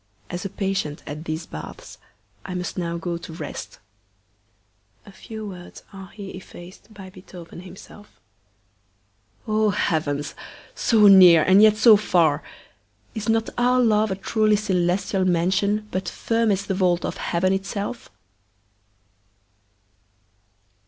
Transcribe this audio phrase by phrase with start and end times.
[0.31, 1.99] As a patient at these baths,
[2.43, 3.77] I must now go to rest
[5.05, 8.19] [a few words are here effaced by Beethoven himself].
[9.47, 10.33] Oh, heavens!
[10.73, 12.41] so near, and yet so far!
[13.13, 17.53] Is not our love a truly celestial mansion, but firm as the vault of heaven
[17.53, 18.09] itself?